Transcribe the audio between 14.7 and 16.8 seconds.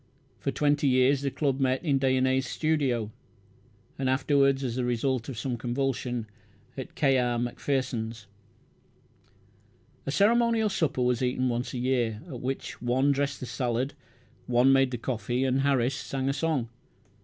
made the coffee, and Harris sang a song.